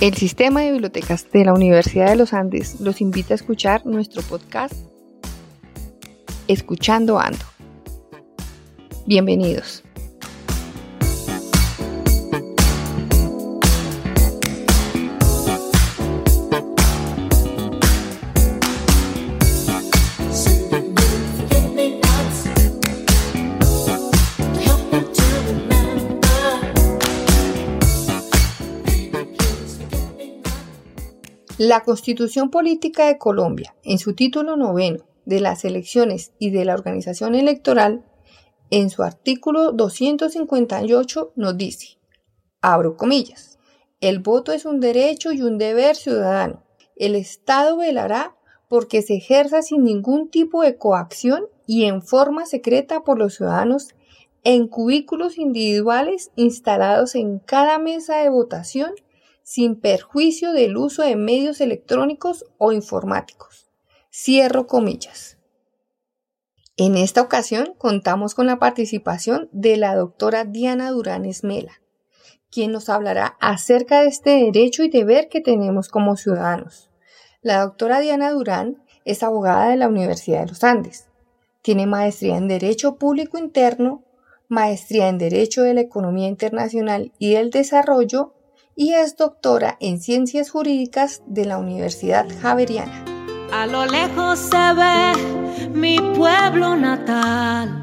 [0.00, 4.22] El Sistema de Bibliotecas de la Universidad de los Andes los invita a escuchar nuestro
[4.22, 4.72] podcast
[6.46, 7.44] Escuchando Ando.
[9.06, 9.82] Bienvenidos.
[31.58, 36.74] La Constitución Política de Colombia, en su título noveno de las elecciones y de la
[36.74, 38.04] organización electoral,
[38.70, 41.98] en su artículo 258 nos dice,
[42.60, 43.58] abro comillas,
[44.00, 46.62] el voto es un derecho y un deber ciudadano.
[46.94, 48.36] El Estado velará
[48.68, 53.96] porque se ejerza sin ningún tipo de coacción y en forma secreta por los ciudadanos
[54.44, 58.92] en cubículos individuales instalados en cada mesa de votación
[59.48, 63.70] sin perjuicio del uso de medios electrónicos o informáticos.
[64.12, 65.38] Cierro comillas.
[66.76, 71.80] En esta ocasión contamos con la participación de la doctora Diana Durán Esmela,
[72.50, 76.90] quien nos hablará acerca de este derecho y deber que tenemos como ciudadanos.
[77.40, 81.08] La doctora Diana Durán es abogada de la Universidad de los Andes.
[81.62, 84.04] Tiene maestría en Derecho Público Interno,
[84.46, 88.34] maestría en Derecho de la Economía Internacional y del Desarrollo
[88.78, 93.04] y es doctora en Ciencias Jurídicas de la Universidad Javeriana.
[93.52, 97.82] A lo lejos se ve mi pueblo natal.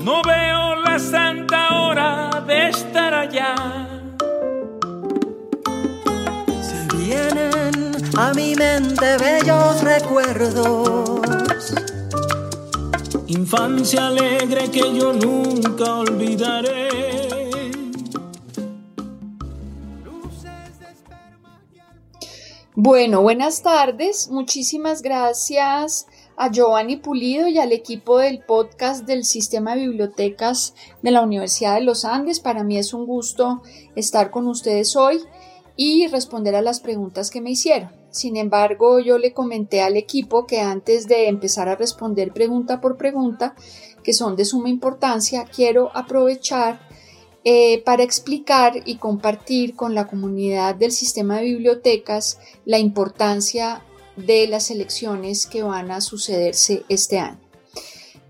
[0.00, 3.56] No veo la santa hora de estar allá.
[6.62, 11.32] Se vienen a mi mente bellos recuerdos.
[13.26, 17.35] Infancia alegre que yo nunca olvidaré.
[22.78, 24.28] Bueno, buenas tardes.
[24.28, 26.06] Muchísimas gracias
[26.36, 31.76] a Giovanni Pulido y al equipo del podcast del Sistema de Bibliotecas de la Universidad
[31.76, 32.38] de los Andes.
[32.38, 33.62] Para mí es un gusto
[33.94, 35.22] estar con ustedes hoy
[35.74, 37.88] y responder a las preguntas que me hicieron.
[38.10, 42.98] Sin embargo, yo le comenté al equipo que antes de empezar a responder pregunta por
[42.98, 43.54] pregunta,
[44.04, 46.85] que son de suma importancia, quiero aprovechar
[47.48, 53.84] eh, para explicar y compartir con la comunidad del sistema de bibliotecas la importancia
[54.16, 57.38] de las elecciones que van a sucederse este año.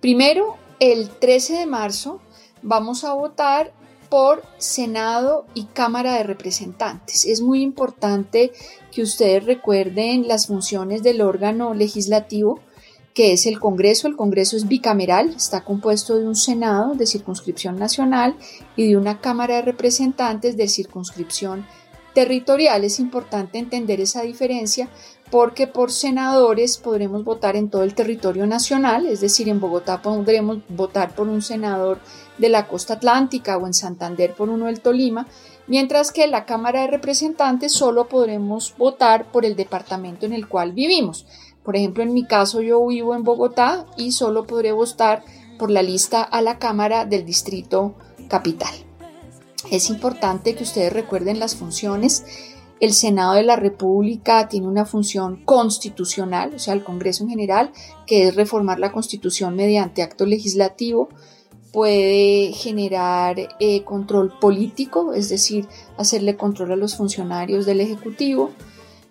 [0.02, 2.20] Primero, el 13 de marzo
[2.60, 3.72] vamos a votar
[4.10, 7.24] por Senado y Cámara de Representantes.
[7.24, 8.52] Es muy importante
[8.92, 12.60] que ustedes recuerden las funciones del órgano legislativo
[13.16, 14.06] que es el Congreso.
[14.06, 18.36] El Congreso es bicameral, está compuesto de un Senado de circunscripción nacional
[18.76, 21.66] y de una Cámara de Representantes de circunscripción
[22.14, 22.84] territorial.
[22.84, 24.90] Es importante entender esa diferencia
[25.30, 30.58] porque por senadores podremos votar en todo el territorio nacional, es decir, en Bogotá podremos
[30.68, 32.00] votar por un senador
[32.36, 35.26] de la costa atlántica o en Santander por uno del Tolima,
[35.66, 40.46] mientras que en la Cámara de Representantes solo podremos votar por el departamento en el
[40.46, 41.26] cual vivimos.
[41.66, 45.24] Por ejemplo, en mi caso yo vivo en Bogotá y solo podré votar
[45.58, 47.96] por la lista a la Cámara del Distrito
[48.28, 48.72] Capital.
[49.72, 52.24] Es importante que ustedes recuerden las funciones.
[52.78, 57.72] El Senado de la República tiene una función constitucional, o sea, el Congreso en general,
[58.06, 61.08] que es reformar la Constitución mediante acto legislativo.
[61.72, 65.66] Puede generar eh, control político, es decir,
[65.98, 68.52] hacerle control a los funcionarios del Ejecutivo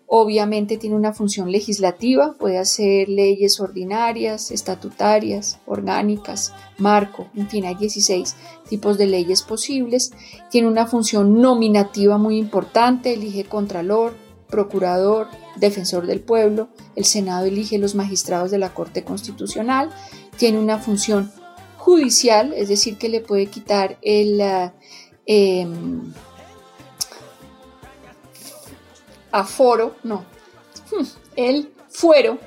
[0.08, 7.74] Obviamente tiene una función legislativa, puede hacer leyes ordinarias, estatutarias, orgánicas, marco, en fin, hay
[7.74, 8.36] 16
[8.70, 10.12] tipos de leyes posibles.
[10.52, 14.14] Tiene una función nominativa muy importante, elige contralor,
[14.48, 19.90] procurador, defensor del pueblo, el Senado elige los magistrados de la Corte Constitucional,
[20.38, 21.32] tiene una función
[21.78, 24.40] judicial, es decir, que le puede quitar el...
[25.26, 25.68] Eh,
[29.36, 30.24] aforo, no,
[31.36, 32.38] el fuero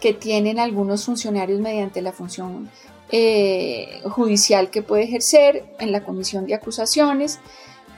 [0.00, 2.70] que tienen algunos funcionarios mediante la función
[3.10, 7.38] eh, judicial que puede ejercer en la comisión de acusaciones,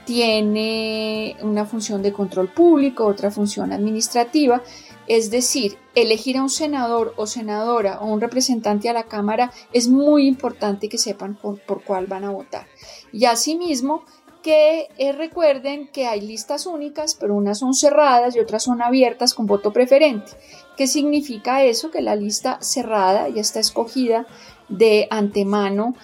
[0.05, 4.61] tiene una función de control público, otra función administrativa,
[5.07, 9.87] es decir, elegir a un senador o senadora o un representante a la Cámara es
[9.87, 12.67] muy importante que sepan por, por cuál van a votar.
[13.13, 14.03] Y asimismo,
[14.41, 19.33] que eh, recuerden que hay listas únicas, pero unas son cerradas y otras son abiertas
[19.33, 20.31] con voto preferente.
[20.77, 21.91] ¿Qué significa eso?
[21.91, 24.25] Que la lista cerrada ya está escogida
[24.69, 25.95] de antemano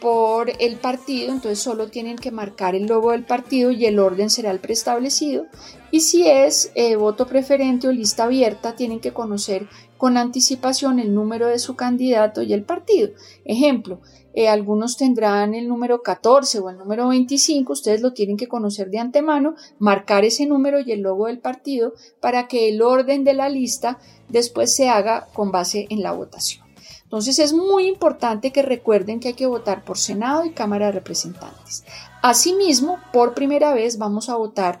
[0.00, 4.30] por el partido, entonces solo tienen que marcar el logo del partido y el orden
[4.30, 5.46] será el preestablecido.
[5.90, 11.14] Y si es eh, voto preferente o lista abierta, tienen que conocer con anticipación el
[11.14, 13.10] número de su candidato y el partido.
[13.44, 14.00] Ejemplo,
[14.34, 18.90] eh, algunos tendrán el número 14 o el número 25, ustedes lo tienen que conocer
[18.90, 23.32] de antemano, marcar ese número y el logo del partido para que el orden de
[23.32, 23.98] la lista
[24.28, 26.66] después se haga con base en la votación.
[27.04, 30.92] Entonces es muy importante que recuerden que hay que votar por Senado y Cámara de
[30.92, 31.84] Representantes.
[32.20, 34.80] Asimismo, por primera vez vamos a votar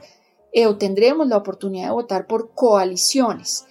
[0.52, 3.66] eh, o tendremos la oportunidad de votar por coaliciones.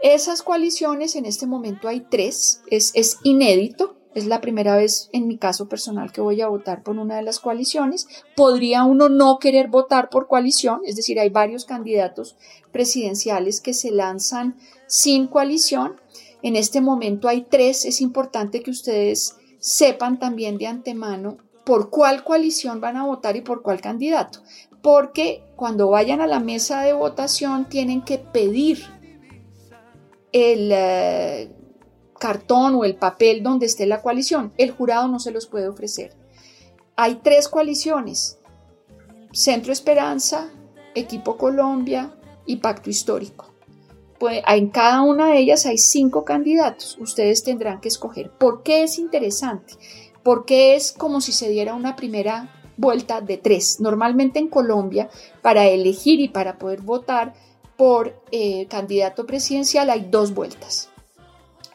[0.00, 5.26] Esas coaliciones, en este momento hay tres, es, es inédito, es la primera vez en
[5.26, 8.06] mi caso personal que voy a votar por una de las coaliciones.
[8.34, 12.36] Podría uno no querer votar por coalición, es decir, hay varios candidatos
[12.72, 14.56] presidenciales que se lanzan
[14.86, 15.96] sin coalición
[16.46, 17.84] en este momento hay tres.
[17.84, 23.40] Es importante que ustedes sepan también de antemano por cuál coalición van a votar y
[23.40, 24.40] por cuál candidato.
[24.80, 28.84] Porque cuando vayan a la mesa de votación tienen que pedir
[30.32, 31.50] el eh,
[32.18, 34.52] cartón o el papel donde esté la coalición.
[34.58, 36.14] El jurado no se los puede ofrecer.
[36.96, 38.38] Hay tres coaliciones.
[39.32, 40.50] Centro Esperanza,
[40.94, 42.14] Equipo Colombia
[42.46, 43.56] y Pacto Histórico
[44.20, 46.96] en cada una de ellas hay cinco candidatos.
[47.00, 48.30] Ustedes tendrán que escoger.
[48.30, 49.74] ¿Por qué es interesante?
[50.22, 53.80] Porque es como si se diera una primera vuelta de tres.
[53.80, 55.08] Normalmente en Colombia,
[55.42, 57.34] para elegir y para poder votar
[57.76, 60.90] por eh, candidato presidencial hay dos vueltas.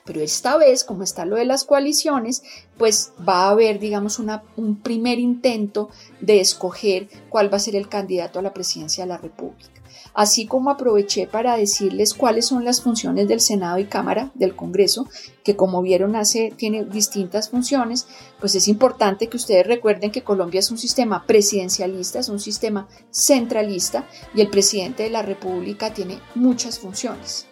[0.03, 2.43] Pero esta vez, como está lo de las coaliciones,
[2.77, 5.89] pues va a haber, digamos, un primer intento
[6.19, 9.80] de escoger cuál va a ser el candidato a la presidencia de la República
[10.13, 15.07] así como aproveché para decirles cuáles son las funciones del Senado y Cámara del Congreso,
[15.43, 18.07] que como vieron hace tiene distintas funciones,
[18.39, 22.87] pues es importante que ustedes recuerden que Colombia es un sistema presidencialista, es un sistema
[23.09, 27.47] centralista y el presidente de la República tiene muchas funciones.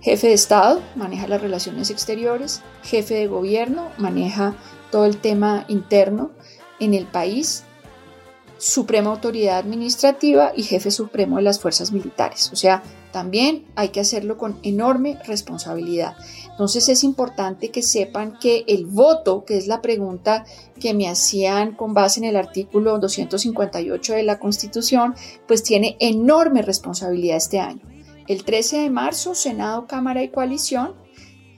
[0.00, 4.56] Jefe de Estado maneja las relaciones exteriores, jefe de gobierno maneja
[4.90, 6.30] todo el tema interno
[6.78, 7.64] en el país,
[8.60, 12.50] suprema autoridad administrativa y jefe supremo de las fuerzas militares.
[12.52, 16.14] O sea, también hay que hacerlo con enorme responsabilidad.
[16.50, 20.44] Entonces es importante que sepan que el voto, que es la pregunta
[20.78, 25.14] que me hacían con base en el artículo 258 de la Constitución,
[25.48, 27.80] pues tiene enorme responsabilidad este año.
[28.28, 30.94] El 13 de marzo, Senado, Cámara y Coalición.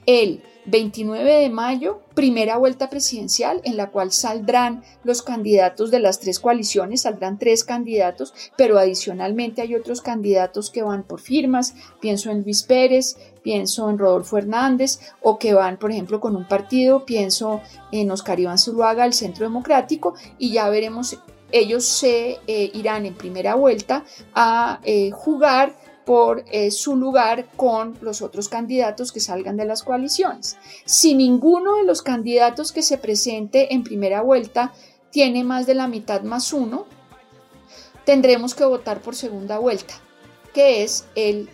[0.05, 6.19] El 29 de mayo, primera vuelta presidencial en la cual saldrán los candidatos de las
[6.19, 12.31] tres coaliciones, saldrán tres candidatos, pero adicionalmente hay otros candidatos que van por firmas, pienso
[12.31, 17.05] en Luis Pérez, pienso en Rodolfo Hernández, o que van, por ejemplo, con un partido,
[17.05, 17.61] pienso
[17.91, 21.19] en Oscar Iván Zuluaga, el Centro Democrático, y ya veremos,
[21.51, 27.97] ellos se eh, irán en primera vuelta a eh, jugar por eh, su lugar con
[28.01, 30.57] los otros candidatos que salgan de las coaliciones.
[30.85, 34.73] Si ninguno de los candidatos que se presente en primera vuelta
[35.11, 36.85] tiene más de la mitad más uno,
[38.05, 39.93] tendremos que votar por segunda vuelta,
[40.53, 41.49] que es el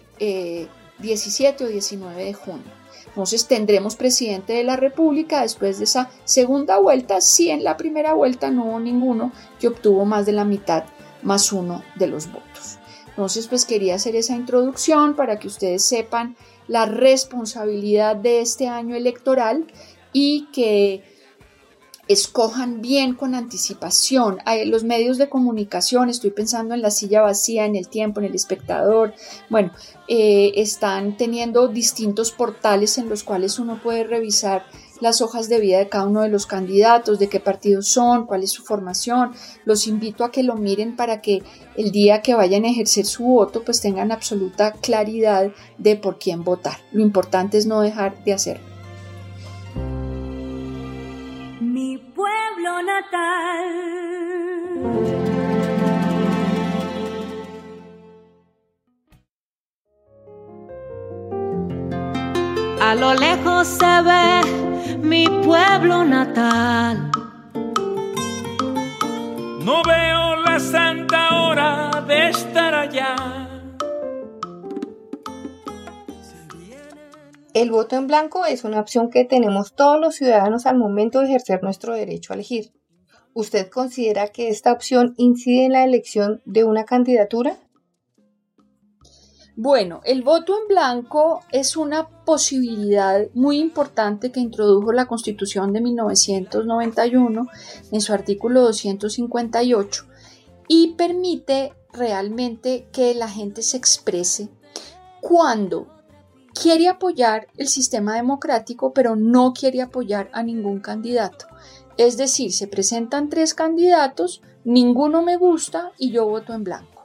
[1.00, 2.80] 17 eh, o 19 de junio.
[3.08, 8.14] Entonces tendremos presidente de la República después de esa segunda vuelta, si en la primera
[8.14, 10.86] vuelta no hubo ninguno que obtuvo más de la mitad
[11.22, 12.79] más uno de los votos.
[13.20, 16.38] Entonces, pues quería hacer esa introducción para que ustedes sepan
[16.70, 19.68] la responsabilidad de este año electoral
[20.14, 21.04] y que
[22.08, 24.38] escojan bien con anticipación.
[24.68, 28.36] Los medios de comunicación, estoy pensando en la silla vacía, en el tiempo, en el
[28.36, 29.14] espectador,
[29.50, 29.74] bueno,
[30.08, 34.64] eh, están teniendo distintos portales en los cuales uno puede revisar
[35.00, 38.44] las hojas de vida de cada uno de los candidatos, de qué partidos son, cuál
[38.44, 39.32] es su formación.
[39.66, 41.44] Los invito a que lo miren para que
[41.76, 46.44] el día que vayan a ejercer su voto pues tengan absoluta claridad de por quién
[46.44, 46.78] votar.
[46.92, 48.68] Lo importante es no dejar de hacerlo.
[51.62, 54.20] Mi pueblo natal.
[62.82, 67.12] A lo lejos se ve mi pueblo natal.
[69.64, 73.16] No veo la santa hora de estar allá.
[77.54, 81.26] El voto en blanco es una opción que tenemos todos los ciudadanos al momento de
[81.26, 82.72] ejercer nuestro derecho a elegir.
[83.34, 87.58] ¿Usted considera que esta opción incide en la elección de una candidatura?
[89.62, 95.82] Bueno, el voto en blanco es una posibilidad muy importante que introdujo la Constitución de
[95.82, 97.46] 1991
[97.92, 100.06] en su artículo 258
[100.70, 104.48] y permite realmente que la gente se exprese
[105.20, 105.88] cuando
[106.54, 111.48] quiere apoyar el sistema democrático pero no quiere apoyar a ningún candidato.
[111.98, 116.99] Es decir, se presentan tres candidatos, ninguno me gusta y yo voto en blanco.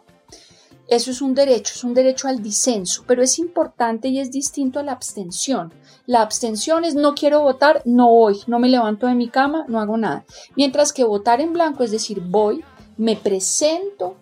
[0.88, 4.78] Eso es un derecho, es un derecho al disenso, pero es importante y es distinto
[4.78, 5.72] a la abstención.
[6.06, 9.80] La abstención es no quiero votar, no voy, no me levanto de mi cama, no
[9.80, 10.24] hago nada.
[10.56, 12.62] Mientras que votar en blanco es decir, voy,
[12.98, 14.16] me presento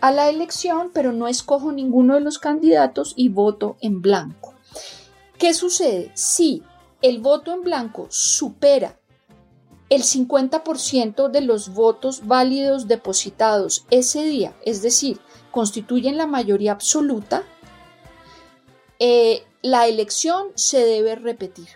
[0.00, 4.54] a la elección, pero no escojo ninguno de los candidatos y voto en blanco.
[5.38, 6.10] ¿Qué sucede?
[6.14, 6.62] Si
[7.02, 8.98] el voto en blanco supera
[9.88, 15.20] el 50% de los votos válidos depositados ese día, es decir,
[15.50, 17.44] constituyen la mayoría absoluta,
[18.98, 21.68] eh, la elección se debe repetir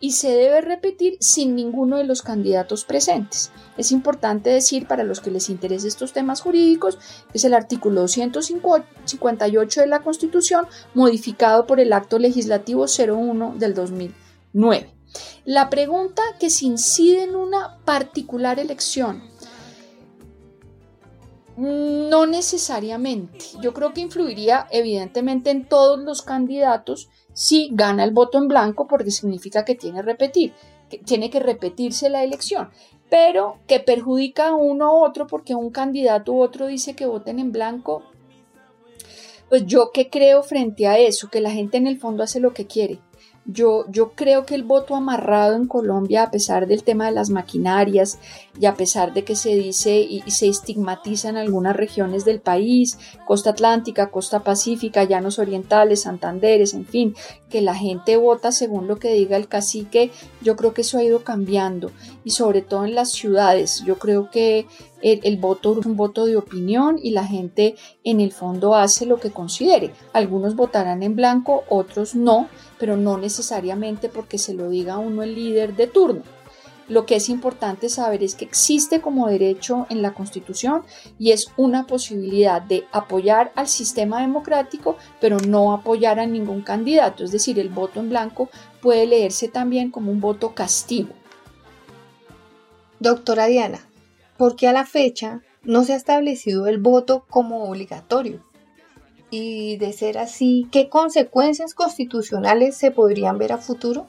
[0.00, 3.50] y se debe repetir sin ninguno de los candidatos presentes.
[3.76, 6.98] Es importante decir para los que les interesen estos temas jurídicos,
[7.34, 14.94] es el artículo 258 de la Constitución modificado por el acto legislativo 01 del 2009.
[15.44, 19.22] La pregunta que se incide en una particular elección
[21.58, 23.44] no necesariamente.
[23.60, 28.86] Yo creo que influiría evidentemente en todos los candidatos si gana el voto en blanco
[28.86, 30.52] porque significa que tiene repetir,
[30.88, 32.70] que tiene que repetirse la elección,
[33.10, 37.40] pero que perjudica a uno u otro porque un candidato u otro dice que voten
[37.40, 38.04] en blanco.
[39.48, 42.54] Pues yo qué creo frente a eso, que la gente en el fondo hace lo
[42.54, 43.00] que quiere
[43.50, 47.30] yo, yo creo que el voto amarrado en Colombia, a pesar del tema de las
[47.30, 48.18] maquinarias
[48.60, 52.98] y a pesar de que se dice y, se estigmatiza en algunas regiones del país,
[53.26, 57.14] costa atlántica, costa pacífica, llanos orientales, Santanderes, en fin,
[57.48, 60.10] que la gente vota según lo que diga el cacique,
[60.42, 61.90] yo creo que eso ha ido cambiando
[62.28, 63.82] y sobre todo en las ciudades.
[63.86, 64.66] Yo creo que
[65.00, 69.18] el, voto es un voto de opinión y la gente en el fondo hace lo
[69.18, 69.94] que considere.
[70.12, 75.34] Algunos votarán en blanco, otros no, pero no necesariamente porque se lo diga uno el
[75.34, 76.20] líder de turno.
[76.86, 80.82] Lo que es importante saber es que existe como derecho en la Constitución
[81.18, 87.24] y es una posibilidad de apoyar al sistema democrático, pero no apoyar a ningún candidato.
[87.24, 88.50] Es decir, el voto en blanco
[88.82, 91.14] puede leerse también como un voto castigo.
[93.00, 93.88] Doctora Diana,
[94.36, 98.44] ¿por qué a la fecha no se ha establecido el voto como obligatorio?
[99.30, 104.08] Y de ser así, ¿qué consecuencias constitucionales se podrían ver a futuro?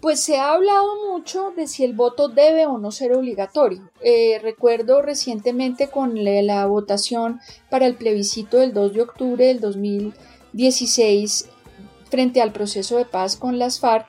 [0.00, 3.90] Pues se ha hablado mucho de si el voto debe o no ser obligatorio.
[4.02, 11.48] Eh, recuerdo recientemente con la votación para el plebiscito del 2 de octubre del 2016
[12.10, 14.06] frente al proceso de paz con las FARC,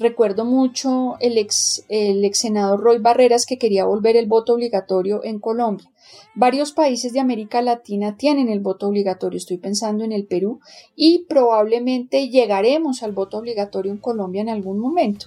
[0.00, 5.22] Recuerdo mucho el ex, el ex senador Roy Barreras que quería volver el voto obligatorio
[5.24, 5.90] en Colombia.
[6.34, 10.60] Varios países de América Latina tienen el voto obligatorio, estoy pensando en el Perú,
[10.96, 15.26] y probablemente llegaremos al voto obligatorio en Colombia en algún momento.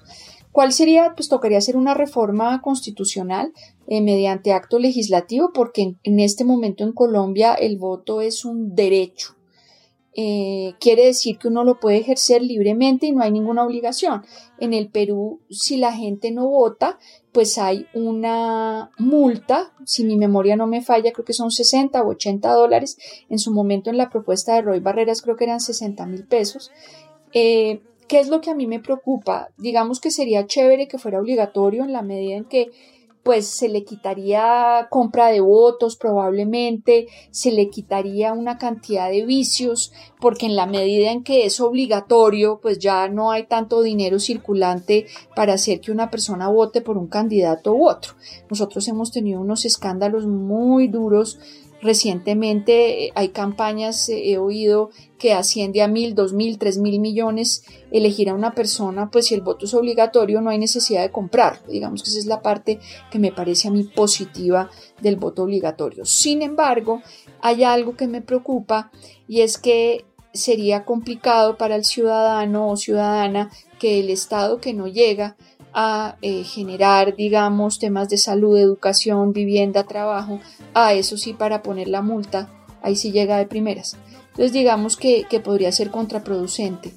[0.52, 1.14] ¿Cuál sería?
[1.16, 3.54] Pues tocaría hacer una reforma constitucional
[3.86, 8.74] eh, mediante acto legislativo, porque en, en este momento en Colombia el voto es un
[8.74, 9.36] derecho
[10.16, 14.24] eh, quiere decir que uno lo puede ejercer libremente y no hay ninguna obligación.
[14.60, 17.00] En el Perú, si la gente no vota,
[17.32, 22.10] pues hay una multa, si mi memoria no me falla, creo que son 60 o
[22.10, 22.98] 80 dólares.
[23.30, 26.72] En su momento en la propuesta de Roy Barreras creo que eran 60 mil pesos.
[27.34, 29.50] Eh, ¿Qué es lo que a mí me preocupa?
[29.58, 32.70] Digamos que sería chévere que fuera obligatorio en la medida en que
[33.24, 39.94] pues se le quitaría compra de votos probablemente, se le quitaría una cantidad de vicios,
[40.20, 45.08] porque en la medida en que es obligatorio, pues ya no hay tanto dinero circulante
[45.36, 48.14] para hacer que una persona vote por un candidato u otro.
[48.50, 51.40] Nosotros hemos tenido unos escándalos muy duros
[51.84, 56.98] Recientemente eh, hay campañas, eh, he oído que asciende a mil, dos mil, tres mil
[57.02, 61.12] millones elegir a una persona, pues si el voto es obligatorio no hay necesidad de
[61.12, 61.60] comprar.
[61.68, 62.80] Digamos que esa es la parte
[63.12, 64.70] que me parece a mí positiva
[65.02, 66.06] del voto obligatorio.
[66.06, 67.02] Sin embargo,
[67.42, 68.90] hay algo que me preocupa
[69.28, 74.88] y es que sería complicado para el ciudadano o ciudadana que el Estado que no
[74.88, 75.36] llega
[75.74, 80.40] a eh, generar, digamos, temas de salud, educación, vivienda, trabajo,
[80.74, 82.50] a eso sí para poner la multa,
[82.82, 83.98] ahí sí llega de primeras.
[84.30, 86.94] Entonces digamos que, que podría ser contraproducente.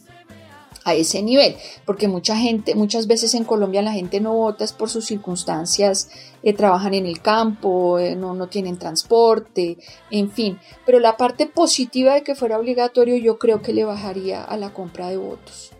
[0.85, 4.73] a ese nivel, porque mucha gente, muchas veces en Colombia la gente no vota es
[4.73, 6.09] por sus circunstancias,
[6.45, 9.79] eh, trabajan en el campo, eh, no, no tienen transporte,
[10.13, 14.45] en fin, pero la parte positiva de que fuera obligatorio yo creo que le bajaría
[14.45, 15.73] a la compra de votos.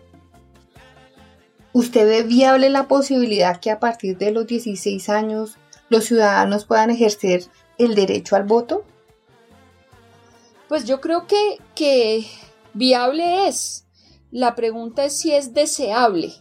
[1.77, 5.57] ¿Usted ve viable la posibilidad que a partir de los 16 años
[5.89, 7.43] los ciudadanos puedan ejercer
[7.77, 8.83] el derecho al voto?
[10.67, 12.25] Pues yo creo que, que
[12.73, 13.85] viable es,
[14.31, 16.33] la pregunta es si es deseable.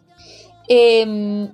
[0.69, 1.53] Em,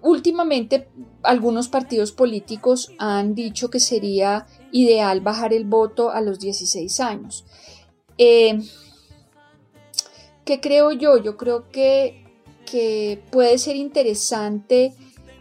[0.00, 0.88] últimamente
[1.22, 7.44] algunos partidos políticos han dicho que sería ideal bajar el voto a los 16 años.
[8.18, 8.66] Em,
[10.44, 11.18] ¿Qué creo yo?
[11.18, 12.24] Yo creo que,
[12.66, 14.94] que puede ser interesante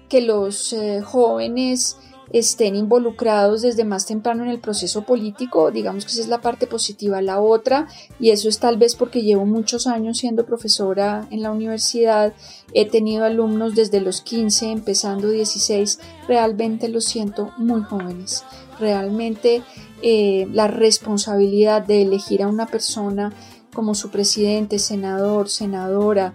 [0.10, 1.98] que los eh, jóvenes
[2.34, 6.68] estén involucrados desde más temprano en el proceso político, digamos que esa es la parte
[6.68, 7.22] positiva.
[7.22, 7.88] La otra,
[8.20, 12.34] y eso es tal vez porque llevo muchos años siendo profesora en la universidad,
[12.74, 18.44] he tenido alumnos desde los 15, empezando 16, realmente los siento muy jóvenes.
[18.80, 19.62] Realmente
[20.02, 23.34] eh, la responsabilidad de elegir a una persona
[23.74, 26.34] como su presidente, senador, senadora,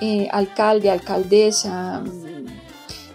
[0.00, 2.02] eh, alcalde, alcaldesa,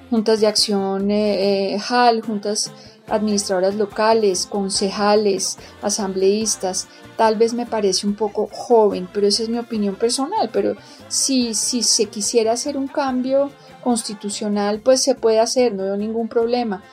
[0.10, 2.72] juntas de acción eh, eh, juntas
[3.08, 9.58] administradoras locales, concejales, asambleístas, tal vez me parece un poco joven, pero esa es mi
[9.58, 10.76] opinión personal, pero
[11.08, 13.52] si, si se quisiera hacer un cambio
[13.84, 16.84] constitucional, pues se puede hacer, no veo ningún problema.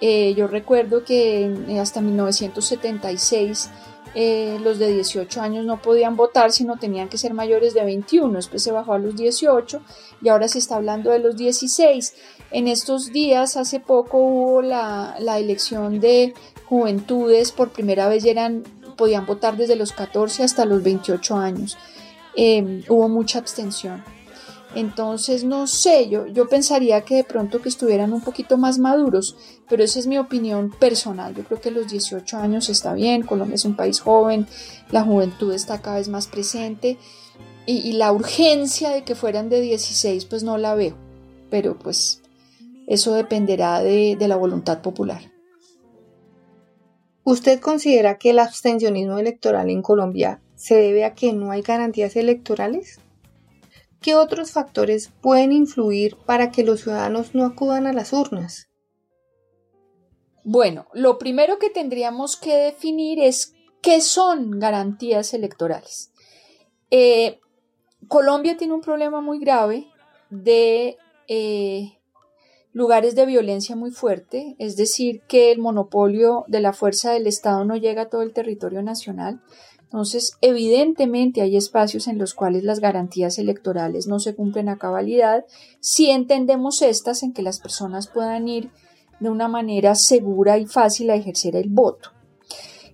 [0.00, 3.70] Eh, yo recuerdo que hasta 1976
[4.14, 8.34] eh, los de 18 años no podían votar, sino tenían que ser mayores de 21.
[8.34, 9.80] Después se bajó a los 18
[10.22, 12.14] y ahora se está hablando de los 16.
[12.52, 16.34] En estos días, hace poco hubo la, elección de
[16.66, 18.62] juventudes, por primera vez eran,
[18.96, 21.76] podían votar desde los 14 hasta los 28 años.
[22.36, 24.13] Eh, hubo mucha abstención.
[24.74, 29.36] Entonces, no sé, yo, yo pensaría que de pronto que estuvieran un poquito más maduros,
[29.68, 31.34] pero esa es mi opinión personal.
[31.34, 34.48] Yo creo que los 18 años está bien, Colombia es un país joven,
[34.90, 36.98] la juventud está cada vez más presente
[37.66, 40.96] y, la urgencia de que fueran de 16 pues no la veo,
[41.50, 42.20] pero pues
[42.86, 45.32] eso dependerá de, de la voluntad popular.
[47.22, 52.16] ¿Usted considera que el abstencionismo electoral en Colombia se debe a que no hay garantías
[52.16, 52.98] electorales?
[54.04, 58.68] ¿Qué otros factores pueden influir para que los ciudadanos no acudan a las urnas?
[60.44, 66.12] Bueno, lo primero que tendríamos que definir es qué son garantías electorales.
[66.90, 67.40] Eh,
[68.06, 69.86] Colombia tiene un problema muy grave
[70.28, 71.96] de eh,
[72.74, 77.64] lugares de violencia muy fuerte, es decir, que el monopolio de la fuerza del Estado
[77.64, 79.40] no llega a todo el territorio nacional.
[79.94, 85.44] Entonces, evidentemente hay espacios en los cuales las garantías electorales no se cumplen a cabalidad
[85.78, 88.70] si entendemos estas en que las personas puedan ir
[89.20, 92.10] de una manera segura y fácil a ejercer el voto.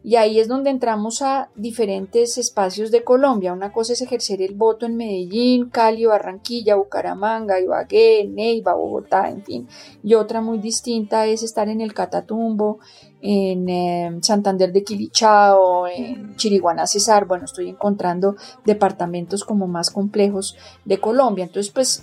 [0.03, 3.53] Y ahí es donde entramos a diferentes espacios de Colombia.
[3.53, 9.45] Una cosa es ejercer el voto en Medellín, Cali, Barranquilla, Bucaramanga, Ibagué, Neiva, Bogotá, en
[9.45, 9.69] fin.
[10.03, 12.79] Y otra muy distinta es estar en el Catatumbo,
[13.21, 20.57] en em, Santander de Quilichao, en Chiriguaná Cesar, bueno, estoy encontrando departamentos como más complejos
[20.87, 21.45] de Colombia.
[21.45, 22.03] Entonces, pues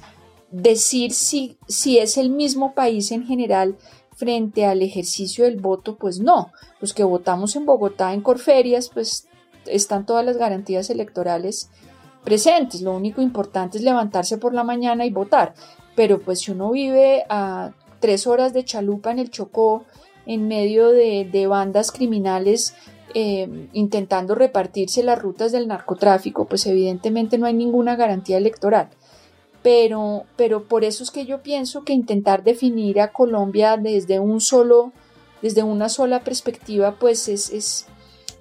[0.51, 3.75] decir si, si es el mismo país en general
[4.17, 6.51] frente al ejercicio del voto, pues no.
[6.81, 9.27] Los que votamos en Bogotá, en Corferias, pues
[9.67, 11.69] están todas las garantías electorales
[12.23, 12.81] presentes.
[12.81, 15.53] Lo único importante es levantarse por la mañana y votar.
[15.95, 19.85] Pero pues si uno vive a tres horas de chalupa en el Chocó,
[20.25, 22.75] en medio de, bandas criminales
[23.13, 28.89] eh, intentando repartirse las rutas del narcotráfico, pues evidentemente no hay ninguna garantía electoral.
[29.63, 34.39] Pero, pero por eso es que yo pienso que intentar definir a Colombia desde un
[34.39, 34.93] solo,
[35.41, 37.87] desde una sola perspectiva, pues es, es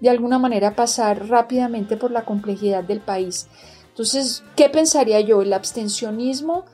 [0.01, 3.49] de alguna manera pasar rápidamente por la complejidad del país.
[3.89, 5.41] Entonces, ¿qué pensaría yo?
[5.41, 6.65] El abstencionismo,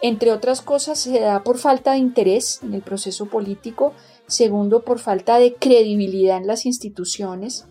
[0.00, 3.92] entre otras cosas, se da por falta de interés en el proceso político,
[4.28, 7.66] segundo por falta de credibilidad en las instituciones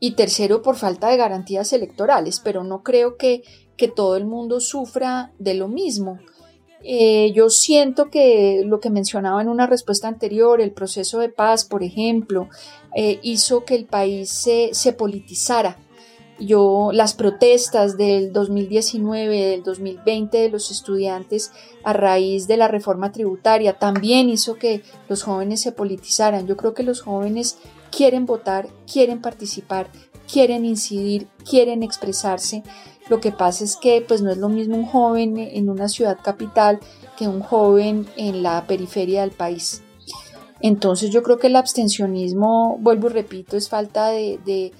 [0.00, 3.42] y tercero por falta de garantías electorales, pero no creo que,
[3.76, 6.18] que todo el mundo sufra de lo mismo.
[6.82, 11.64] Eh, yo siento que lo que mencionaba en una respuesta anterior, el proceso de paz,
[11.64, 12.48] por ejemplo,
[12.94, 15.78] eh, hizo que el país se, se politizara
[16.38, 23.10] yo las protestas del 2019, del 2020 de los estudiantes a raíz de la reforma
[23.10, 26.46] tributaria también hizo que los jóvenes se politizaran.
[26.46, 27.58] Yo creo que los jóvenes
[27.96, 29.88] quieren votar, quieren participar,
[30.30, 32.62] quieren incidir, quieren expresarse.
[33.08, 36.18] Lo que pasa es que pues no es lo mismo un joven en una ciudad
[36.22, 36.78] capital
[37.16, 39.82] que un joven en la periferia del país.
[40.60, 44.72] Entonces yo creo que el abstencionismo, vuelvo y repito, es falta de,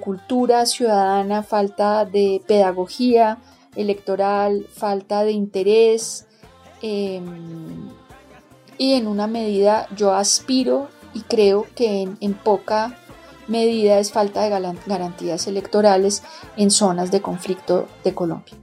[0.00, 3.38] cultura ciudadana, falta de pedagogía
[3.76, 6.26] electoral, falta de interés.
[6.82, 7.88] Em,
[8.78, 12.96] y en una medida yo aspiro y creo que en, en poca
[13.48, 14.50] medida es falta de
[14.86, 16.22] garantías electorales
[16.56, 18.54] en zonas de conflicto de Colombia.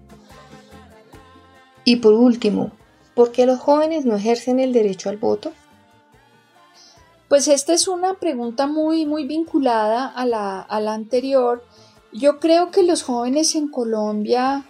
[1.83, 2.71] Y por último,
[3.13, 5.51] ¿por qué los jóvenes no ejercen el derecho al voto?
[7.27, 11.63] Pues esta es una pregunta muy, muy vinculada a la, a la anterior.
[12.13, 14.65] Yo creo que los jóvenes en Colombia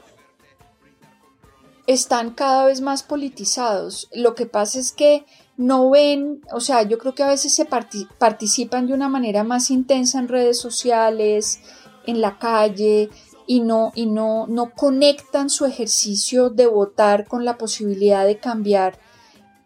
[1.88, 4.10] están cada vez más politizados.
[4.14, 5.26] Lo que pasa es que
[5.58, 9.72] no ven, o sea, yo creo que a veces se participan de una manera más
[9.72, 11.62] intensa en redes sociales,
[12.06, 13.10] en la calle,
[13.48, 19.00] y no, y no, no conectan su ejercicio de votar con la posibilidad de cambiar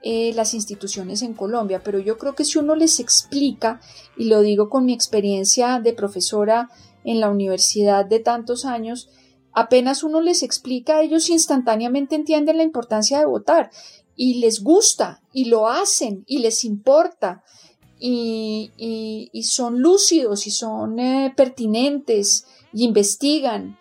[0.02, 1.82] eh, las instituciones en Colombia.
[1.84, 3.80] Pero yo creo que si uno les explica,
[4.18, 6.70] y lo digo con mi experiencia de profesora
[7.04, 9.10] en la universidad de tantos años,
[9.54, 13.72] apenas uno les explica, ellos instantáneamente entienden la importancia de votar
[14.22, 17.42] y les gusta y lo hacen y les importa
[17.98, 23.80] y, son lúcidos y son eh, pertinentes y investigan.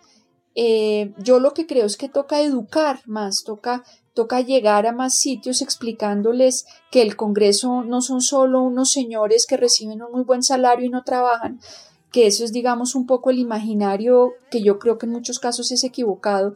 [0.55, 5.15] Eh, yo lo que creo es que toca educar más, toca, toca llegar a más
[5.15, 10.41] sitios explicándoles que el Congreso no son solo unos señores que reciben un muy buen
[10.41, 11.59] salario y no trabajan,
[12.13, 15.69] que eso es digamos un poco el imaginario que yo creo que en muchos casos
[15.73, 16.55] es equivocado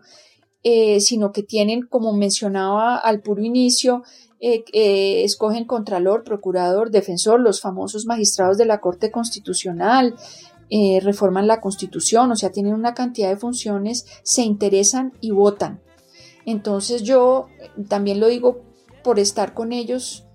[0.64, 4.04] eh, sino que tienen, como mencionaba al puro inicio,
[4.40, 10.16] eh, eh, escogen contralor, procurador, defensor, los famosos magistrados de la Corte Constitucional,
[11.04, 15.82] reforman la Constitución, o sea, tienen una cantidad de funciones, se interesan y votan.
[16.48, 17.46] Entonces yo
[17.88, 18.64] también lo digo
[19.04, 20.26] por estar con ellos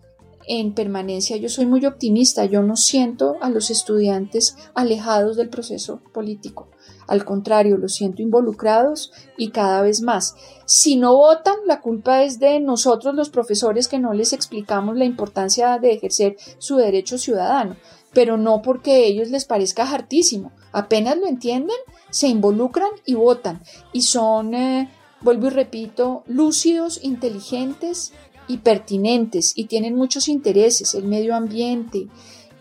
[0.47, 6.01] en permanencia, yo soy muy optimista, yo no siento a los estudiantes alejados del proceso
[6.13, 6.69] político.
[7.09, 10.37] Al contrario, los siento involucrados y cada vez más.
[10.67, 15.07] Si no votan, la culpa es de nosotros los profesores que no les explicamos la
[15.07, 17.77] importancia de ejercer su derecho ciudadano,
[18.13, 20.53] pero no porque a ellos les parezca hartísimo.
[20.71, 21.77] Apenas lo entienden,
[22.11, 23.63] se involucran y votan.
[23.93, 24.91] Y son, eh,
[25.23, 28.13] vuelvo y repito, lúcidos, inteligentes
[28.49, 32.09] y pertinentes y tienen muchos intereses, el medio ambiente,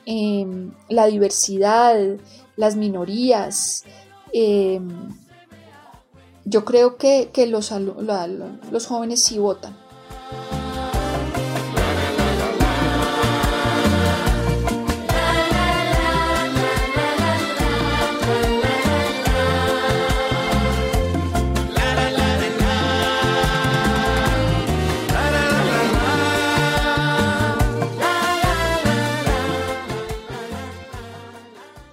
[0.06, 1.98] em, la diversidad,
[2.56, 3.84] las minorías,
[4.34, 4.90] Em,
[6.46, 7.72] yo creo que, los,
[8.72, 9.76] los jóvenes sí votan.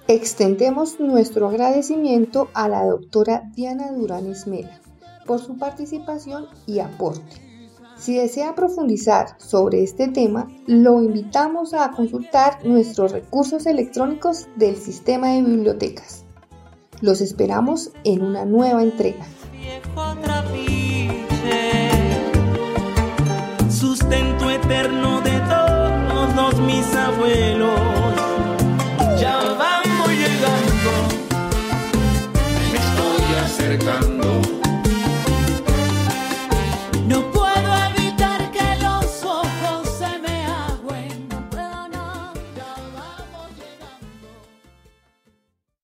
[0.07, 4.79] Extendemos nuestro agradecimiento a la doctora Diana Durán Esmela
[5.25, 7.41] por su participación y aporte.
[7.97, 15.29] Si desea profundizar sobre este tema, lo invitamos a consultar nuestros recursos electrónicos del sistema
[15.29, 16.23] de bibliotecas.
[17.01, 19.25] Los esperamos en una nueva entrega.
[23.71, 27.94] Sustento eterno de todos mis abuelos